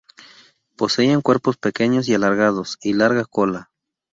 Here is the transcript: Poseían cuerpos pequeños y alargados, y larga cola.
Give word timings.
Poseían 0.77 1.21
cuerpos 1.21 1.57
pequeños 1.57 2.09
y 2.09 2.15
alargados, 2.15 2.79
y 2.81 2.93
larga 2.93 3.25
cola. 3.25 3.69